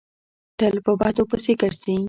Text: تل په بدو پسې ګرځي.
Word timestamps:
تل 0.57 0.75
په 0.85 0.91
بدو 0.99 1.23
پسې 1.29 1.53
ګرځي. 1.61 1.95